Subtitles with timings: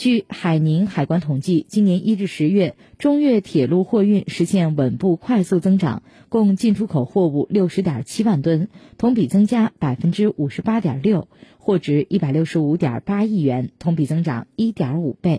[0.00, 11.28] 据海宁海关统计，今年一至十月，中越铁路货运实现稳步快速增长，共进出口货物六十点七万吨，同比增加百分之五十八点六，
[11.58, 15.38] 货值一百六十五点八亿元，同比增长一点五倍。